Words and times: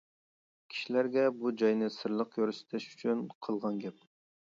-كىشىلەرگە 0.69 1.27
بۇ 1.43 1.53
جاينى 1.63 1.91
سىرلىق 1.99 2.35
كۆرسىتىش 2.41 2.91
ئۈچۈن 2.91 3.25
قىلغان 3.47 3.83
گەپ. 3.89 4.07